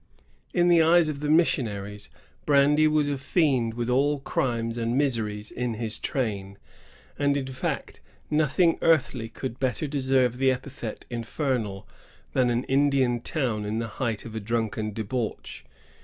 [0.51, 2.09] In the eyes of the missionaries,
[2.47, 6.57] brandy was a fiend with all crimes and miseries in his train;
[7.19, 11.87] and, in fact, nothing earthly could better deserve the epithet infernal
[12.33, 15.63] than an Indian town in the height of a drunken debauch.